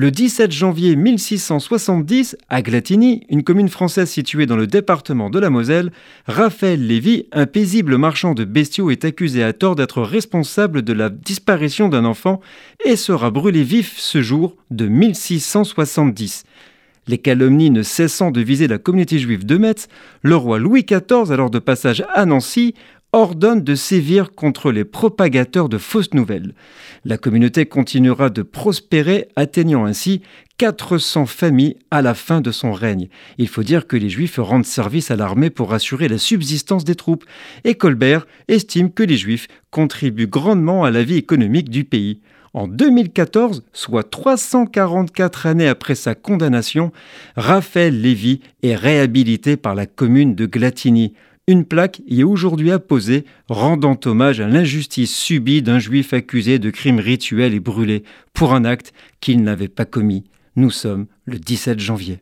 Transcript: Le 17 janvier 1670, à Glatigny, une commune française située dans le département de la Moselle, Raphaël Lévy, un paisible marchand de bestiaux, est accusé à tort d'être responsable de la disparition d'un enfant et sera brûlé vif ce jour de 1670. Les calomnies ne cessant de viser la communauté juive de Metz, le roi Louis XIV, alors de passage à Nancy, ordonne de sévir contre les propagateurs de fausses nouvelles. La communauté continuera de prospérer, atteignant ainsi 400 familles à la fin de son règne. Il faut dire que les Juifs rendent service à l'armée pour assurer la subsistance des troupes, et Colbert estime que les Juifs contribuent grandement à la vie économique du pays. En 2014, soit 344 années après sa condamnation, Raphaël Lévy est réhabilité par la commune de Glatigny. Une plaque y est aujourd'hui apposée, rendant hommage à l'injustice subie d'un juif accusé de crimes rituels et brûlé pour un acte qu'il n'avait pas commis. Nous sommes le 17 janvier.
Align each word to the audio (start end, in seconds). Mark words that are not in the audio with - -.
Le 0.00 0.10
17 0.10 0.50
janvier 0.50 0.96
1670, 0.96 2.38
à 2.48 2.62
Glatigny, 2.62 3.26
une 3.28 3.44
commune 3.44 3.68
française 3.68 4.08
située 4.08 4.46
dans 4.46 4.56
le 4.56 4.66
département 4.66 5.28
de 5.28 5.38
la 5.38 5.50
Moselle, 5.50 5.92
Raphaël 6.24 6.86
Lévy, 6.86 7.26
un 7.32 7.44
paisible 7.44 7.98
marchand 7.98 8.32
de 8.32 8.44
bestiaux, 8.44 8.90
est 8.90 9.04
accusé 9.04 9.42
à 9.42 9.52
tort 9.52 9.76
d'être 9.76 10.00
responsable 10.00 10.80
de 10.80 10.94
la 10.94 11.10
disparition 11.10 11.90
d'un 11.90 12.06
enfant 12.06 12.40
et 12.82 12.96
sera 12.96 13.30
brûlé 13.30 13.62
vif 13.62 13.98
ce 13.98 14.22
jour 14.22 14.56
de 14.70 14.86
1670. 14.86 16.44
Les 17.06 17.18
calomnies 17.18 17.70
ne 17.70 17.82
cessant 17.82 18.30
de 18.30 18.40
viser 18.40 18.68
la 18.68 18.78
communauté 18.78 19.18
juive 19.18 19.44
de 19.44 19.58
Metz, 19.58 19.88
le 20.22 20.36
roi 20.36 20.58
Louis 20.58 20.84
XIV, 20.84 21.30
alors 21.30 21.50
de 21.50 21.58
passage 21.58 22.04
à 22.14 22.24
Nancy, 22.24 22.74
ordonne 23.12 23.64
de 23.64 23.74
sévir 23.74 24.32
contre 24.32 24.70
les 24.70 24.84
propagateurs 24.84 25.68
de 25.68 25.78
fausses 25.78 26.14
nouvelles. 26.14 26.54
La 27.04 27.18
communauté 27.18 27.66
continuera 27.66 28.30
de 28.30 28.42
prospérer, 28.42 29.28
atteignant 29.36 29.84
ainsi 29.84 30.22
400 30.58 31.26
familles 31.26 31.76
à 31.90 32.02
la 32.02 32.14
fin 32.14 32.40
de 32.40 32.50
son 32.50 32.72
règne. 32.72 33.08
Il 33.38 33.48
faut 33.48 33.62
dire 33.62 33.86
que 33.86 33.96
les 33.96 34.10
Juifs 34.10 34.38
rendent 34.38 34.66
service 34.66 35.10
à 35.10 35.16
l'armée 35.16 35.50
pour 35.50 35.72
assurer 35.72 36.06
la 36.06 36.18
subsistance 36.18 36.84
des 36.84 36.94
troupes, 36.94 37.24
et 37.64 37.74
Colbert 37.74 38.26
estime 38.48 38.92
que 38.92 39.02
les 39.02 39.16
Juifs 39.16 39.48
contribuent 39.70 40.26
grandement 40.26 40.84
à 40.84 40.90
la 40.90 41.02
vie 41.02 41.16
économique 41.16 41.70
du 41.70 41.84
pays. 41.84 42.20
En 42.52 42.66
2014, 42.66 43.64
soit 43.72 44.10
344 44.10 45.46
années 45.46 45.68
après 45.68 45.94
sa 45.94 46.14
condamnation, 46.14 46.92
Raphaël 47.36 48.00
Lévy 48.00 48.40
est 48.62 48.74
réhabilité 48.74 49.56
par 49.56 49.74
la 49.74 49.86
commune 49.86 50.34
de 50.34 50.46
Glatigny. 50.46 51.14
Une 51.50 51.64
plaque 51.64 52.00
y 52.06 52.20
est 52.20 52.22
aujourd'hui 52.22 52.70
apposée, 52.70 53.24
rendant 53.48 53.98
hommage 54.04 54.38
à 54.38 54.46
l'injustice 54.46 55.12
subie 55.12 55.62
d'un 55.62 55.80
juif 55.80 56.12
accusé 56.12 56.60
de 56.60 56.70
crimes 56.70 57.00
rituels 57.00 57.54
et 57.54 57.58
brûlé 57.58 58.04
pour 58.34 58.54
un 58.54 58.64
acte 58.64 58.92
qu'il 59.18 59.42
n'avait 59.42 59.66
pas 59.66 59.84
commis. 59.84 60.22
Nous 60.54 60.70
sommes 60.70 61.08
le 61.24 61.40
17 61.40 61.80
janvier. 61.80 62.20